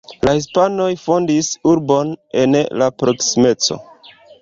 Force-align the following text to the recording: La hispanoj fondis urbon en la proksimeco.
La 0.27 0.31
hispanoj 0.37 0.87
fondis 1.01 1.51
urbon 1.73 2.17
en 2.45 2.59
la 2.83 2.91
proksimeco. 3.03 3.83